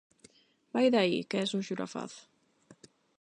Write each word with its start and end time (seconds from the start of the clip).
Vai 0.73 0.87
de 0.93 0.99
aí, 1.03 1.17
que 1.29 1.37
es 1.43 1.51
un 1.57 1.63
xurafaz! 1.67 2.11